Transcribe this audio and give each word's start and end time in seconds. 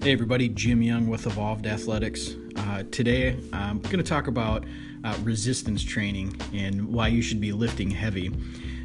Hey 0.00 0.12
everybody, 0.12 0.48
Jim 0.48 0.80
Young 0.80 1.08
with 1.08 1.26
Evolved 1.26 1.66
Athletics. 1.66 2.36
Uh, 2.54 2.84
today 2.92 3.36
I'm 3.52 3.80
going 3.80 3.98
to 3.98 4.04
talk 4.04 4.28
about 4.28 4.64
uh, 5.02 5.18
resistance 5.24 5.82
training 5.82 6.40
and 6.54 6.86
why 6.86 7.08
you 7.08 7.20
should 7.20 7.40
be 7.40 7.50
lifting 7.50 7.90
heavy. 7.90 8.30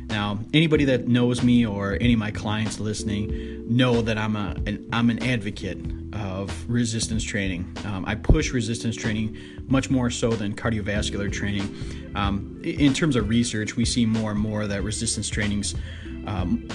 Now, 0.07 0.39
anybody 0.55 0.85
that 0.85 1.07
knows 1.07 1.43
me 1.43 1.67
or 1.67 1.97
any 2.01 2.13
of 2.13 2.19
my 2.19 2.31
clients 2.31 2.79
listening 2.79 3.63
know 3.67 4.01
that 4.01 4.17
I'm 4.17 4.35
a 4.35 4.55
an, 4.65 4.89
I'm 4.91 5.11
an 5.11 5.21
advocate 5.21 5.77
of 6.13 6.67
resistance 6.67 7.23
training. 7.23 7.71
Um, 7.85 8.05
I 8.05 8.15
push 8.15 8.51
resistance 8.51 8.95
training 8.95 9.37
much 9.67 9.91
more 9.91 10.09
so 10.09 10.31
than 10.31 10.55
cardiovascular 10.55 11.31
training. 11.31 12.11
Um, 12.15 12.59
in 12.63 12.91
terms 12.91 13.15
of 13.15 13.29
research, 13.29 13.75
we 13.75 13.85
see 13.85 14.07
more 14.07 14.31
and 14.31 14.39
more 14.39 14.65
that 14.65 14.81
resistance 14.81 15.29
trainings 15.29 15.75
um, 16.25 16.67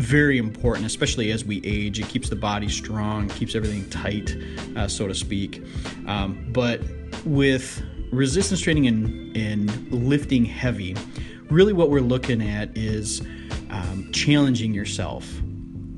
very 0.00 0.38
important, 0.38 0.86
especially 0.86 1.30
as 1.30 1.44
we 1.44 1.60
age. 1.62 2.00
It 2.00 2.08
keeps 2.08 2.30
the 2.30 2.36
body 2.36 2.68
strong, 2.68 3.28
keeps 3.28 3.54
everything 3.54 3.88
tight, 3.90 4.34
uh, 4.74 4.88
so 4.88 5.06
to 5.06 5.14
speak. 5.14 5.62
Um, 6.06 6.46
but 6.52 6.80
with 7.26 7.82
resistance 8.10 8.60
training 8.60 8.86
and, 8.86 9.36
and 9.36 9.92
lifting 9.92 10.44
heavy, 10.44 10.96
really 11.50 11.74
what 11.74 11.90
we're 11.90 12.00
looking 12.00 12.40
at 12.42 12.76
is 12.76 13.20
um, 13.68 14.10
challenging 14.12 14.72
yourself. 14.72 15.30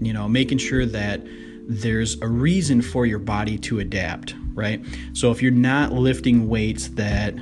You 0.00 0.12
know, 0.12 0.28
making 0.28 0.58
sure 0.58 0.84
that 0.84 1.20
there's 1.68 2.20
a 2.22 2.26
reason 2.26 2.82
for 2.82 3.06
your 3.06 3.20
body 3.20 3.56
to 3.56 3.78
adapt, 3.78 4.34
right? 4.52 4.84
So 5.12 5.30
if 5.30 5.40
you're 5.40 5.52
not 5.52 5.92
lifting 5.92 6.48
weights 6.48 6.88
that 6.88 7.36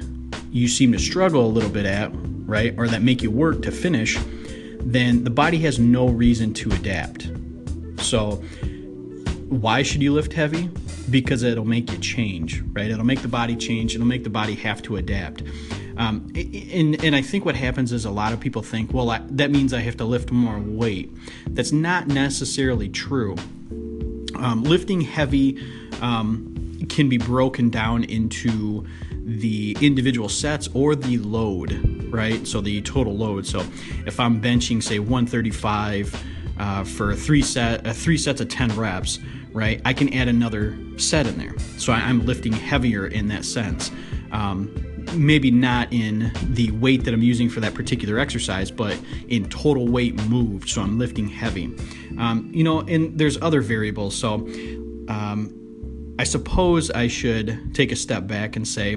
you 0.51 0.69
seem 0.69 0.93
to 0.93 0.99
struggle 0.99 1.47
a 1.47 1.49
little 1.49 1.71
bit 1.71 1.87
at, 1.87 2.11
right, 2.13 2.75
or 2.77 2.87
that 2.89 3.01
make 3.01 3.23
you 3.23 3.31
work 3.31 3.63
to 3.63 3.71
finish 3.71 4.19
then 4.81 5.25
the 5.25 5.31
body 5.31 5.59
has 5.59 5.79
no 5.79 6.09
reason 6.09 6.55
to 6.55 6.71
adapt. 6.73 7.31
So, 7.99 8.43
why 9.49 9.83
should 9.83 10.03
you 10.03 10.13
lift 10.13 10.33
heavy? 10.33 10.71
Because 11.11 11.43
it'll 11.43 11.65
make 11.65 11.91
you 11.91 11.99
change, 11.99 12.63
right? 12.73 12.91
It'll 12.91 13.05
make 13.05 13.23
the 13.23 13.29
body 13.29 13.57
change, 13.57 13.95
it'll 13.95 14.07
make 14.07 14.25
the 14.25 14.31
body 14.31 14.55
have 14.55 14.83
to 14.83 14.97
adapt. 14.97 15.43
Um, 15.97 16.33
and, 16.35 17.05
and 17.05 17.15
I 17.15 17.21
think 17.21 17.45
what 17.45 17.57
happens 17.57 17.93
is 17.93 18.07
a 18.07 18.11
lot 18.11 18.33
of 18.33 18.41
people 18.41 18.63
think, 18.63 18.95
well, 18.95 19.11
I, 19.11 19.21
that 19.33 19.51
means 19.51 19.75
I 19.75 19.81
have 19.81 19.99
to 19.99 20.05
lift 20.05 20.31
more 20.31 20.59
weight. 20.59 21.13
That's 21.49 21.73
not 21.73 22.07
necessarily 22.07 22.89
true. 22.89 23.37
Um, 24.37 24.63
lifting 24.65 25.03
heavy 25.03 25.63
um, 26.01 26.87
can 26.89 27.11
be 27.11 27.19
broken 27.19 27.69
down 27.69 28.05
into 28.05 28.87
the 29.13 29.77
individual 29.81 30.31
sets 30.31 30.69
or 30.73 30.95
the 30.95 31.19
load, 31.19 31.71
right? 32.11 32.47
So 32.47 32.61
the 32.61 32.81
total 32.83 33.17
load. 33.17 33.47
So 33.47 33.61
if 34.07 34.21
I'm 34.21 34.41
benching, 34.41 34.83
say 34.83 34.99
135 34.99 36.25
uh, 36.59 36.85
for 36.85 37.15
three 37.15 37.43
set, 37.43 37.87
uh, 37.87 37.93
three 37.93 38.19
sets 38.19 38.41
of 38.41 38.49
10 38.49 38.77
reps, 38.77 39.19
right? 39.53 39.81
I 39.85 39.93
can 39.93 40.13
add 40.13 40.29
another 40.29 40.79
set 40.99 41.27
in 41.27 41.39
there. 41.39 41.59
So 41.79 41.93
I'm 41.93 42.27
lifting 42.27 42.53
heavier 42.53 43.07
in 43.07 43.29
that 43.29 43.45
sense. 43.45 43.91
Um, 44.33 44.73
maybe 45.15 45.51
not 45.51 45.93
in 45.93 46.31
the 46.51 46.71
weight 46.73 47.05
that 47.05 47.15
I'm 47.15 47.23
using 47.23 47.49
for 47.49 47.61
that 47.61 47.75
particular 47.75 48.19
exercise, 48.19 48.71
but 48.71 48.99
in 49.29 49.49
total 49.49 49.89
weight 49.89 50.15
moved. 50.29 50.69
So 50.69 50.83
I'm 50.83 50.99
lifting 50.99 51.29
heavy. 51.29 51.75
Um, 52.19 52.51
you 52.53 52.65
know, 52.65 52.81
and 52.81 53.19
there's 53.19 53.41
other 53.41 53.61
variables. 53.61 54.15
So 54.15 54.47
um, 55.09 56.15
I 56.19 56.25
suppose 56.25 56.91
I 56.91 57.09
should 57.09 57.75
take 57.75 57.93
a 57.93 57.97
step 57.97 58.27
back 58.27 58.57
and 58.57 58.67
say, 58.67 58.97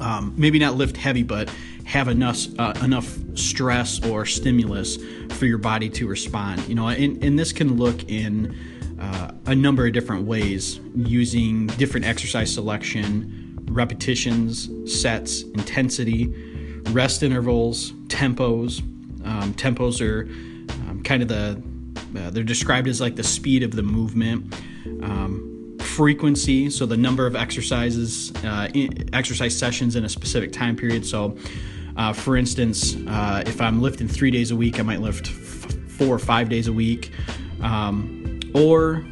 um, 0.00 0.34
maybe 0.36 0.58
not 0.58 0.74
lift 0.74 0.96
heavy, 0.96 1.22
but 1.22 1.52
have 1.84 2.08
enough 2.08 2.46
uh, 2.58 2.72
enough 2.82 3.18
stress 3.34 4.04
or 4.06 4.24
stimulus 4.24 4.98
for 5.30 5.46
your 5.46 5.58
body 5.58 5.88
to 5.90 6.06
respond. 6.06 6.66
You 6.68 6.74
know, 6.74 6.88
and, 6.88 7.22
and 7.22 7.38
this 7.38 7.52
can 7.52 7.76
look 7.76 8.08
in 8.08 8.56
uh, 9.00 9.32
a 9.46 9.54
number 9.54 9.86
of 9.86 9.92
different 9.92 10.26
ways 10.26 10.80
using 10.94 11.66
different 11.68 12.06
exercise 12.06 12.52
selection, 12.52 13.58
repetitions, 13.70 14.68
sets, 15.00 15.42
intensity, 15.42 16.32
rest 16.90 17.22
intervals, 17.22 17.92
tempos. 18.08 18.80
Um, 19.24 19.54
tempos 19.54 20.00
are 20.00 20.22
um, 20.88 21.02
kind 21.02 21.22
of 21.22 21.28
the 21.28 21.62
uh, 22.16 22.30
they're 22.30 22.42
described 22.42 22.88
as 22.88 23.00
like 23.00 23.16
the 23.16 23.24
speed 23.24 23.62
of 23.62 23.72
the 23.72 23.82
movement. 23.82 24.54
Um, 25.02 25.59
frequency, 26.00 26.70
so 26.70 26.86
the 26.86 26.96
number 26.96 27.26
of 27.26 27.36
exercises, 27.36 28.32
uh, 28.42 28.66
exercise 29.12 29.54
sessions 29.54 29.96
in 29.96 30.04
a 30.06 30.08
specific 30.08 30.50
time 30.50 30.74
period. 30.74 31.04
So, 31.04 31.36
uh, 31.94 32.14
for 32.14 32.38
instance, 32.38 32.96
uh, 33.06 33.42
if 33.44 33.60
I'm 33.60 33.82
lifting 33.82 34.08
three 34.08 34.30
days 34.30 34.50
a 34.50 34.56
week, 34.56 34.80
I 34.80 34.82
might 34.82 35.02
lift 35.02 35.26
f- 35.26 35.74
four 35.90 36.14
or 36.14 36.18
five 36.18 36.48
days 36.48 36.68
a 36.68 36.72
week. 36.72 37.12
Um, 37.60 38.40
or, 38.54 39.04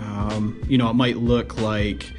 um, 0.00 0.62
you 0.68 0.78
know, 0.78 0.88
it 0.88 0.94
might 0.94 1.16
look 1.16 1.60
like 1.60 2.12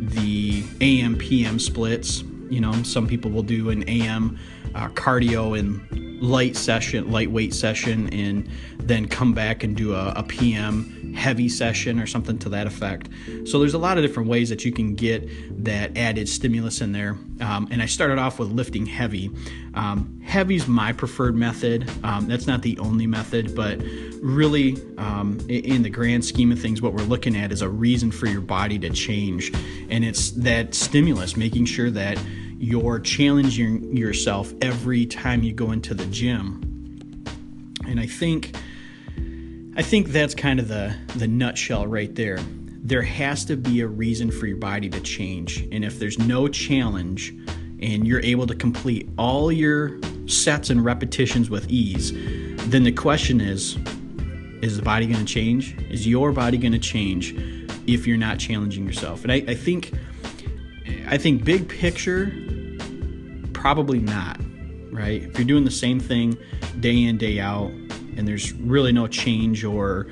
the 0.00 0.64
AM 0.80 1.16
PM 1.16 1.60
splits. 1.60 2.24
You 2.50 2.60
know, 2.60 2.72
some 2.82 3.06
people 3.06 3.30
will 3.30 3.44
do 3.44 3.70
an 3.70 3.88
AM 3.88 4.40
uh, 4.74 4.88
cardio 4.88 5.56
and 5.56 6.20
light 6.20 6.56
session, 6.56 7.12
lightweight 7.12 7.54
session, 7.54 8.12
and 8.12 8.50
then 8.80 9.06
come 9.06 9.34
back 9.34 9.62
and 9.62 9.76
do 9.76 9.94
a, 9.94 10.14
a 10.16 10.24
PM 10.24 10.97
heavy 11.14 11.48
session 11.48 12.00
or 12.00 12.06
something 12.06 12.38
to 12.38 12.48
that 12.48 12.66
effect. 12.66 13.08
So 13.44 13.58
there's 13.58 13.74
a 13.74 13.78
lot 13.78 13.98
of 13.98 14.04
different 14.04 14.28
ways 14.28 14.48
that 14.48 14.64
you 14.64 14.72
can 14.72 14.94
get 14.94 15.64
that 15.64 15.96
added 15.96 16.28
stimulus 16.28 16.80
in 16.80 16.92
there. 16.92 17.16
Um, 17.40 17.68
and 17.70 17.82
I 17.82 17.86
started 17.86 18.18
off 18.18 18.38
with 18.38 18.50
lifting 18.50 18.86
heavy. 18.86 19.30
Um, 19.74 20.20
heavy 20.24 20.56
is 20.56 20.66
my 20.66 20.92
preferred 20.92 21.36
method. 21.36 21.90
Um, 22.02 22.26
that's 22.26 22.46
not 22.46 22.62
the 22.62 22.78
only 22.78 23.06
method, 23.06 23.54
but 23.54 23.80
really, 24.20 24.76
um, 24.98 25.38
in 25.48 25.82
the 25.82 25.90
grand 25.90 26.24
scheme 26.24 26.50
of 26.52 26.60
things, 26.60 26.82
what 26.82 26.92
we're 26.92 27.04
looking 27.04 27.36
at 27.36 27.52
is 27.52 27.62
a 27.62 27.68
reason 27.68 28.10
for 28.10 28.26
your 28.26 28.40
body 28.40 28.78
to 28.80 28.90
change. 28.90 29.52
And 29.90 30.04
it's 30.04 30.30
that 30.32 30.74
stimulus, 30.74 31.36
making 31.36 31.66
sure 31.66 31.90
that 31.90 32.18
you're 32.58 32.98
challenging 32.98 33.96
yourself 33.96 34.52
every 34.60 35.06
time 35.06 35.42
you 35.42 35.52
go 35.52 35.70
into 35.70 35.94
the 35.94 36.06
gym. 36.06 37.24
And 37.86 38.00
I 38.00 38.06
think 38.06 38.56
I 39.78 39.82
think 39.82 40.08
that's 40.08 40.34
kind 40.34 40.58
of 40.58 40.66
the 40.66 40.92
the 41.14 41.28
nutshell 41.28 41.86
right 41.86 42.12
there. 42.12 42.40
There 42.82 43.02
has 43.02 43.44
to 43.44 43.56
be 43.56 43.80
a 43.80 43.86
reason 43.86 44.32
for 44.32 44.48
your 44.48 44.56
body 44.56 44.90
to 44.90 45.00
change. 45.00 45.60
And 45.70 45.84
if 45.84 46.00
there's 46.00 46.18
no 46.18 46.48
challenge 46.48 47.32
and 47.80 48.04
you're 48.04 48.24
able 48.24 48.48
to 48.48 48.56
complete 48.56 49.08
all 49.16 49.52
your 49.52 50.00
sets 50.26 50.70
and 50.70 50.84
repetitions 50.84 51.48
with 51.48 51.70
ease, 51.70 52.10
then 52.70 52.82
the 52.82 52.90
question 52.90 53.40
is 53.40 53.76
is 54.62 54.76
the 54.76 54.82
body 54.82 55.06
going 55.06 55.24
to 55.24 55.32
change? 55.32 55.76
Is 55.90 56.08
your 56.08 56.32
body 56.32 56.58
going 56.58 56.72
to 56.72 56.80
change 56.80 57.32
if 57.86 58.04
you're 58.04 58.16
not 58.16 58.40
challenging 58.40 58.84
yourself? 58.84 59.22
And 59.22 59.30
I, 59.30 59.44
I 59.46 59.54
think 59.54 59.92
I 61.06 61.18
think 61.18 61.44
big 61.44 61.68
picture 61.68 62.32
probably 63.52 64.00
not, 64.00 64.40
right? 64.90 65.22
If 65.22 65.38
you're 65.38 65.46
doing 65.46 65.64
the 65.64 65.70
same 65.70 66.00
thing 66.00 66.36
day 66.80 67.00
in, 67.00 67.16
day 67.16 67.38
out, 67.38 67.70
and 68.18 68.26
there's 68.26 68.52
really 68.52 68.92
no 68.92 69.06
change 69.06 69.64
or 69.64 70.08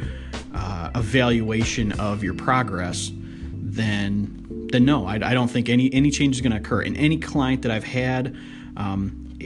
uh, 0.54 0.90
evaluation 0.94 1.92
of 2.00 2.22
your 2.22 2.34
progress, 2.34 3.10
then 3.52 4.46
then 4.70 4.84
no, 4.84 5.06
I, 5.06 5.14
I 5.14 5.34
don't 5.34 5.48
think 5.48 5.68
any 5.68 5.92
any 5.92 6.10
change 6.10 6.36
is 6.36 6.40
going 6.40 6.52
to 6.52 6.58
occur. 6.58 6.82
And 6.82 6.96
any 6.96 7.18
client 7.18 7.62
that 7.62 7.70
I've 7.70 7.84
had, 7.84 8.36
um, 8.76 9.36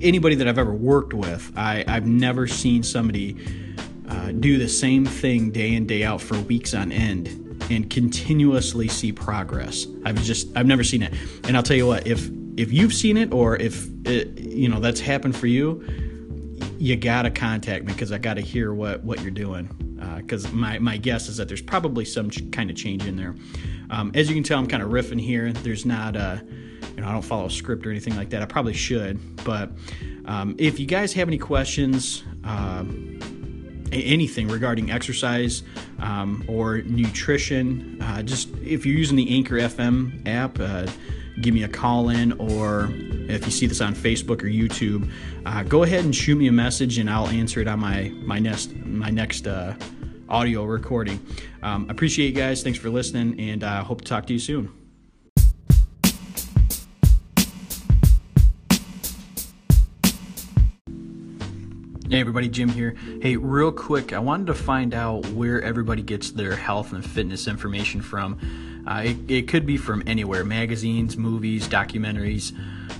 anybody 0.00 0.34
that 0.34 0.46
I've 0.46 0.58
ever 0.58 0.74
worked 0.74 1.14
with, 1.14 1.52
I, 1.56 1.84
I've 1.88 2.06
never 2.06 2.46
seen 2.46 2.82
somebody 2.82 3.36
uh, 4.08 4.32
do 4.32 4.58
the 4.58 4.68
same 4.68 5.06
thing 5.06 5.50
day 5.50 5.74
in 5.74 5.86
day 5.86 6.04
out 6.04 6.20
for 6.20 6.38
weeks 6.40 6.74
on 6.74 6.92
end 6.92 7.28
and 7.70 7.88
continuously 7.90 8.88
see 8.88 9.12
progress. 9.12 9.86
I've 10.04 10.22
just 10.22 10.54
I've 10.56 10.66
never 10.66 10.84
seen 10.84 11.02
it. 11.02 11.12
And 11.44 11.56
I'll 11.56 11.62
tell 11.62 11.76
you 11.76 11.86
what, 11.86 12.06
if 12.06 12.28
if 12.56 12.72
you've 12.72 12.94
seen 12.94 13.16
it 13.16 13.32
or 13.32 13.56
if 13.56 13.86
it, 14.04 14.38
you 14.38 14.68
know 14.68 14.80
that's 14.80 15.00
happened 15.00 15.36
for 15.36 15.46
you, 15.46 15.84
you 16.78 16.96
gotta 16.96 17.30
contact 17.30 17.84
me 17.84 17.92
because 17.92 18.12
I 18.12 18.18
gotta 18.18 18.40
hear 18.40 18.72
what 18.72 19.02
what 19.04 19.20
you're 19.22 19.30
doing. 19.30 19.68
Because 20.18 20.46
uh, 20.46 20.50
my 20.50 20.78
my 20.78 20.96
guess 20.96 21.28
is 21.28 21.36
that 21.38 21.48
there's 21.48 21.62
probably 21.62 22.04
some 22.04 22.30
ch- 22.30 22.50
kind 22.52 22.70
of 22.70 22.76
change 22.76 23.06
in 23.06 23.16
there. 23.16 23.34
Um, 23.90 24.12
as 24.14 24.28
you 24.28 24.34
can 24.34 24.42
tell, 24.42 24.58
I'm 24.58 24.66
kind 24.66 24.82
of 24.82 24.90
riffing 24.90 25.20
here. 25.20 25.52
There's 25.52 25.86
not 25.86 26.16
a, 26.16 26.44
you 26.94 27.00
know, 27.00 27.08
I 27.08 27.12
don't 27.12 27.22
follow 27.22 27.46
a 27.46 27.50
script 27.50 27.86
or 27.86 27.90
anything 27.90 28.16
like 28.16 28.30
that. 28.30 28.42
I 28.42 28.46
probably 28.46 28.74
should, 28.74 29.44
but 29.44 29.70
um, 30.24 30.54
if 30.58 30.78
you 30.78 30.86
guys 30.86 31.12
have 31.14 31.28
any 31.28 31.38
questions. 31.38 32.24
Uh, 32.44 32.84
anything 33.92 34.48
regarding 34.48 34.90
exercise 34.90 35.62
um, 36.00 36.44
or 36.48 36.78
nutrition, 36.78 38.00
uh, 38.02 38.22
just 38.22 38.48
if 38.64 38.84
you're 38.84 38.96
using 38.96 39.16
the 39.16 39.34
Anchor 39.34 39.56
FM 39.56 40.26
app, 40.26 40.58
uh, 40.60 40.86
give 41.40 41.54
me 41.54 41.64
a 41.64 41.68
call 41.68 42.08
in, 42.08 42.32
or 42.32 42.88
if 43.28 43.44
you 43.44 43.50
see 43.50 43.66
this 43.66 43.80
on 43.80 43.94
Facebook 43.94 44.42
or 44.42 44.46
YouTube, 44.46 45.10
uh, 45.44 45.62
go 45.62 45.82
ahead 45.82 46.04
and 46.04 46.14
shoot 46.14 46.36
me 46.36 46.48
a 46.48 46.52
message, 46.52 46.98
and 46.98 47.10
I'll 47.10 47.28
answer 47.28 47.60
it 47.60 47.68
on 47.68 47.80
my 47.80 48.12
my 48.22 48.38
next 48.38 48.74
my 48.76 49.10
next 49.10 49.46
uh, 49.46 49.74
audio 50.28 50.64
recording. 50.64 51.24
Um, 51.62 51.88
appreciate 51.90 52.28
you 52.28 52.32
guys. 52.32 52.62
Thanks 52.62 52.78
for 52.78 52.90
listening, 52.90 53.38
and 53.38 53.64
I 53.64 53.78
uh, 53.78 53.84
hope 53.84 54.02
to 54.02 54.06
talk 54.06 54.26
to 54.26 54.32
you 54.32 54.38
soon. 54.38 54.72
Hey 62.08 62.20
everybody, 62.20 62.48
Jim 62.48 62.68
here. 62.68 62.94
Hey, 63.20 63.36
real 63.36 63.72
quick, 63.72 64.12
I 64.12 64.20
wanted 64.20 64.46
to 64.46 64.54
find 64.54 64.94
out 64.94 65.26
where 65.30 65.60
everybody 65.60 66.02
gets 66.02 66.30
their 66.30 66.54
health 66.54 66.92
and 66.92 67.04
fitness 67.04 67.48
information 67.48 68.00
from. 68.00 68.38
Uh, 68.86 69.02
it, 69.04 69.30
it, 69.30 69.48
could 69.48 69.66
be 69.66 69.76
from 69.76 70.02
anywhere 70.06 70.44
magazines, 70.44 71.16
movies, 71.16 71.66
documentaries, 71.66 72.56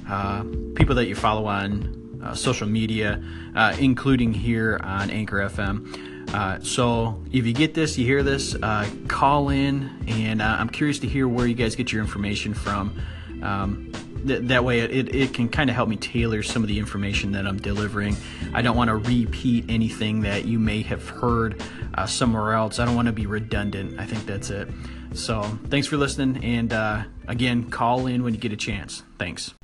uh, 0.08 0.42
people 0.74 0.96
that 0.96 1.06
you 1.06 1.14
follow 1.14 1.46
on 1.46 2.20
uh, 2.24 2.34
social 2.34 2.66
media, 2.66 3.22
uh, 3.54 3.76
including 3.78 4.32
here 4.32 4.80
on 4.82 5.10
Anchor 5.10 5.38
FM. 5.38 6.34
Uh, 6.34 6.58
so 6.60 7.22
if 7.30 7.46
you 7.46 7.52
get 7.52 7.74
this, 7.74 7.96
you 7.96 8.04
hear 8.04 8.24
this, 8.24 8.56
uh, 8.56 8.88
call 9.06 9.48
in, 9.50 9.90
and 10.08 10.42
I'm 10.42 10.68
curious 10.68 10.98
to 11.00 11.06
hear 11.06 11.28
where 11.28 11.46
you 11.46 11.54
guys 11.54 11.76
get 11.76 11.92
your 11.92 12.02
information 12.02 12.52
from. 12.52 13.00
Um, 13.42 13.92
th- 14.26 14.42
that 14.48 14.64
way 14.64 14.80
it, 14.80 15.14
it 15.14 15.34
can 15.34 15.48
kind 15.48 15.70
of 15.70 15.76
help 15.76 15.88
me 15.88 15.96
tailor 15.96 16.42
some 16.42 16.62
of 16.62 16.68
the 16.68 16.80
information 16.80 17.30
that 17.32 17.46
I'm 17.46 17.58
delivering. 17.58 18.16
I 18.54 18.62
don't 18.62 18.76
want 18.76 18.88
to 18.88 18.96
repeat 18.96 19.66
anything 19.68 20.22
that 20.22 20.46
you 20.46 20.58
may 20.58 20.82
have 20.82 21.08
heard 21.08 21.62
somewhere 22.06 22.54
else. 22.54 22.80
I 22.80 22.84
don't 22.84 22.96
want 22.96 23.06
to 23.06 23.12
be 23.12 23.26
redundant. 23.26 24.00
I 24.00 24.04
think 24.04 24.26
that's 24.26 24.50
it. 24.50 24.68
So 25.16 25.42
thanks 25.68 25.86
for 25.86 25.96
listening. 25.96 26.44
And 26.44 26.72
uh, 26.72 27.04
again, 27.26 27.70
call 27.70 28.06
in 28.06 28.22
when 28.22 28.34
you 28.34 28.40
get 28.40 28.52
a 28.52 28.56
chance. 28.56 29.02
Thanks. 29.18 29.54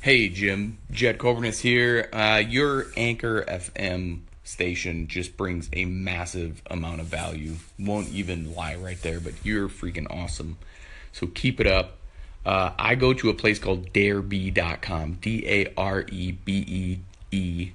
Hey, 0.00 0.28
Jim. 0.28 0.78
Jed 0.90 1.18
Coburnus 1.18 1.60
here. 1.60 2.08
Uh, 2.12 2.42
your 2.46 2.86
Anchor 2.96 3.42
FM 3.42 4.20
station 4.42 5.08
just 5.08 5.36
brings 5.36 5.70
a 5.72 5.84
massive 5.86 6.62
amount 6.70 7.00
of 7.00 7.06
value. 7.06 7.54
Won't 7.78 8.08
even 8.10 8.54
lie 8.54 8.76
right 8.76 9.00
there, 9.00 9.20
but 9.20 9.32
you're 9.42 9.68
freaking 9.68 10.06
awesome. 10.10 10.58
So 11.12 11.26
keep 11.26 11.60
it 11.60 11.66
up 11.66 11.98
uh, 12.44 12.72
I 12.78 12.94
go 12.94 13.14
to 13.14 13.30
a 13.30 13.34
place 13.34 13.58
called 13.58 13.92
darebee.com, 13.92 15.18
D 15.20 15.44
A 15.46 15.72
R 15.76 16.04
E 16.10 16.32
B 16.32 16.98
E 17.30 17.72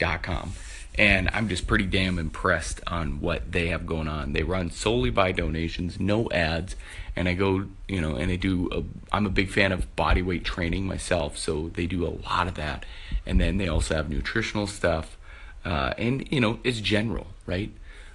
E.com. 0.00 0.52
And 0.96 1.28
I'm 1.32 1.48
just 1.48 1.66
pretty 1.66 1.86
damn 1.86 2.18
impressed 2.18 2.80
on 2.86 3.20
what 3.20 3.50
they 3.50 3.68
have 3.68 3.84
going 3.84 4.06
on. 4.06 4.32
They 4.32 4.44
run 4.44 4.70
solely 4.70 5.10
by 5.10 5.32
donations, 5.32 5.98
no 5.98 6.30
ads. 6.30 6.76
And 7.16 7.28
I 7.28 7.34
go, 7.34 7.66
you 7.88 8.00
know, 8.00 8.14
and 8.14 8.30
they 8.30 8.36
do, 8.36 8.86
I'm 9.10 9.26
a 9.26 9.30
big 9.30 9.50
fan 9.50 9.72
of 9.72 9.94
body 9.96 10.22
weight 10.22 10.44
training 10.44 10.86
myself. 10.86 11.36
So 11.36 11.70
they 11.74 11.86
do 11.86 12.06
a 12.06 12.14
lot 12.28 12.46
of 12.46 12.54
that. 12.54 12.86
And 13.26 13.40
then 13.40 13.58
they 13.58 13.66
also 13.66 13.96
have 13.96 14.08
nutritional 14.08 14.68
stuff. 14.68 15.16
Uh, 15.64 15.94
and, 15.98 16.30
you 16.30 16.40
know, 16.40 16.60
it's 16.62 16.80
general, 16.80 17.26
right? 17.46 17.72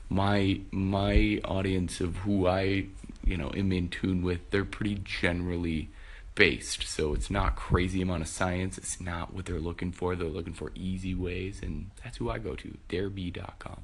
My, 0.09 0.61
my 0.71 1.41
audience 1.43 1.99
of 1.99 2.17
who 2.17 2.47
I 2.47 2.85
you 3.29 3.37
know 3.37 3.51
am 3.55 3.71
in 3.71 3.89
tune 3.89 4.21
with 4.21 4.49
they're 4.49 4.65
pretty 4.65 4.99
generally 5.03 5.89
based. 6.39 6.87
So 6.87 7.13
it's 7.13 7.29
not 7.29 7.55
crazy 7.55 8.01
amount 8.01 8.23
of 8.23 8.29
science. 8.29 8.77
It's 8.79 8.99
not 8.99 9.33
what 9.33 9.45
they're 9.45 9.59
looking 9.59 9.91
for. 9.91 10.15
They're 10.15 10.27
looking 10.27 10.53
for 10.53 10.71
easy 10.73 11.13
ways 11.13 11.61
and 11.61 11.91
that's 12.03 12.17
who 12.17 12.29
i 12.31 12.39
go 12.39 12.55
to 12.55 12.77
darebee.com 12.87 13.81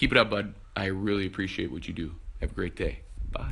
keep 0.00 0.12
it 0.12 0.18
up 0.18 0.30
bud. 0.30 0.54
I 0.74 0.86
really 0.86 1.26
appreciate 1.26 1.70
what 1.70 1.86
you 1.86 1.94
do. 1.94 2.14
Have 2.40 2.52
a 2.52 2.54
great 2.54 2.74
day. 2.76 3.00
Bye 3.30 3.50